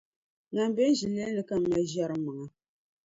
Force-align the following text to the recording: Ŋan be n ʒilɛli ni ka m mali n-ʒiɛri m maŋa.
Ŋan 0.55 0.71
be 0.75 0.83
n 0.89 0.97
ʒilɛli 0.99 1.35
ni 1.35 1.41
ka 1.47 1.55
m 1.57 1.61
mali 1.69 1.83
n-ʒiɛri 1.85 2.15
m 2.17 2.21
maŋa. 2.25 2.45